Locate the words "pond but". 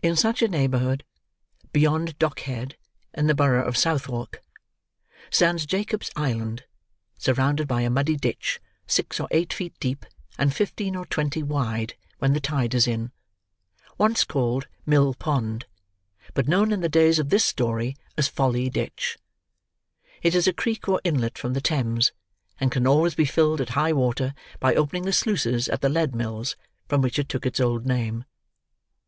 15.14-16.46